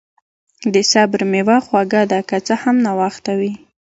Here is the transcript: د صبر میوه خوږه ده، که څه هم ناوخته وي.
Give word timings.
د 0.73 0.75
صبر 0.91 1.21
میوه 1.31 1.57
خوږه 1.65 2.03
ده، 2.11 2.19
که 2.29 2.37
څه 2.47 2.53
هم 2.63 2.75
ناوخته 2.85 3.31
وي. 3.39 3.53